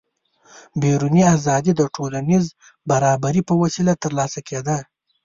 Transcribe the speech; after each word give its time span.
بیروني 0.81 1.23
ازادي 1.35 1.71
د 1.75 1.81
ټولنیز 1.95 2.45
برابري 2.89 3.41
په 3.49 3.53
وسیله 3.61 3.93
ترلاسه 4.03 4.39
کېده. 4.47 4.77